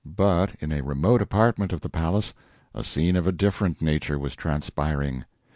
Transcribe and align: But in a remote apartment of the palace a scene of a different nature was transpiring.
But 0.03 0.55
in 0.55 0.71
a 0.71 0.81
remote 0.81 1.21
apartment 1.21 1.71
of 1.71 1.81
the 1.81 1.87
palace 1.87 2.33
a 2.73 2.83
scene 2.83 3.15
of 3.15 3.27
a 3.27 3.31
different 3.31 3.83
nature 3.83 4.17
was 4.17 4.35
transpiring. 4.35 5.25